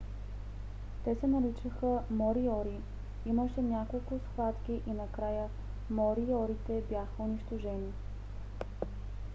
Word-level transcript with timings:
те 1.03 1.15
се 1.15 1.27
наричаха 1.27 2.01
мориори. 2.09 2.77
имаше 3.25 3.61
няколко 3.61 4.19
схватки 4.19 4.81
и 4.87 4.91
накрая 4.91 5.47
мориорите 5.89 6.83
бяха 6.89 7.11
унищожени 7.23 7.93